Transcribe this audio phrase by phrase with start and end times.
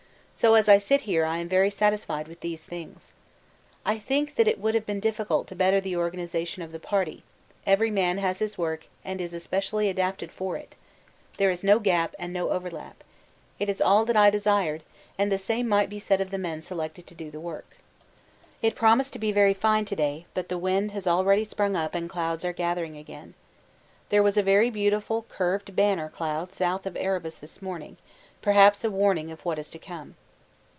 [0.33, 3.11] So as I sit here I am very satisfied with these things.
[3.85, 7.21] I think that it would have been difficult to better the organisation of the party
[7.63, 10.75] every man has his work and is especially adapted for it;
[11.37, 13.03] there is no gap and no overlap
[13.59, 14.81] it is all that I desired,
[15.15, 17.77] and the same might be said of the men selected to do the work.'
[18.63, 21.93] It promised to be very fine to day, but the wind has already sprung up
[21.93, 23.35] and clouds are gathering again.
[24.09, 27.97] There was a very beautiful curved 'banner' cloud south of Erebus this morning,
[28.41, 30.15] perhaps a warning of what is to come.